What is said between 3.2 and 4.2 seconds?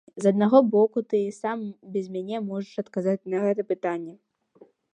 на гэтае пытанне.